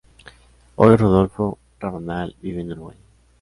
[0.77, 2.97] Hoy Rodolfo Rabanal vive en Uruguay.